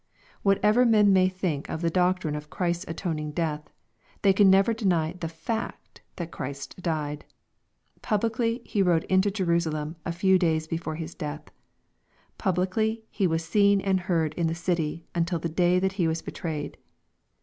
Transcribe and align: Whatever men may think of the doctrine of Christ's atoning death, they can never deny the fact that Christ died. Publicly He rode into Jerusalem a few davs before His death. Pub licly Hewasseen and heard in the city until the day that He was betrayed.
Whatever 0.41 0.83
men 0.83 1.13
may 1.13 1.29
think 1.29 1.69
of 1.69 1.81
the 1.81 1.91
doctrine 1.91 2.33
of 2.35 2.49
Christ's 2.49 2.85
atoning 2.87 3.33
death, 3.33 3.69
they 4.23 4.33
can 4.33 4.49
never 4.49 4.73
deny 4.73 5.11
the 5.13 5.27
fact 5.29 6.01
that 6.15 6.31
Christ 6.31 6.81
died. 6.81 7.23
Publicly 8.01 8.63
He 8.65 8.81
rode 8.81 9.03
into 9.03 9.29
Jerusalem 9.29 9.95
a 10.03 10.11
few 10.11 10.39
davs 10.39 10.67
before 10.67 10.95
His 10.95 11.13
death. 11.13 11.51
Pub 12.39 12.55
licly 12.55 13.03
Hewasseen 13.13 13.79
and 13.83 13.99
heard 13.99 14.33
in 14.33 14.47
the 14.47 14.55
city 14.55 15.05
until 15.13 15.37
the 15.37 15.49
day 15.49 15.77
that 15.77 15.91
He 15.93 16.07
was 16.07 16.23
betrayed. 16.23 16.79